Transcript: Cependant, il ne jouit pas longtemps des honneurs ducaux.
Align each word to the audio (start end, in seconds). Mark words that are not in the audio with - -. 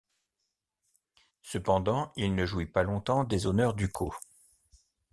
Cependant, 1.43 2.11
il 2.15 2.33
ne 2.33 2.47
jouit 2.47 2.65
pas 2.65 2.81
longtemps 2.81 3.23
des 3.23 3.45
honneurs 3.45 3.75
ducaux. 3.75 4.15